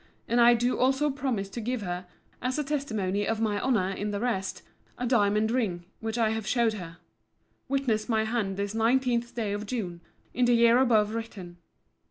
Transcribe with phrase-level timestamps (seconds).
[0.27, 2.07] And I do also promise to give her,
[2.41, 4.63] as a testimony of my honour in the rest,
[4.97, 6.97] a diamond ring, which I have showed her.
[7.69, 10.01] Witness my hand this nineteenth day of June,
[10.33, 11.57] in the year above written.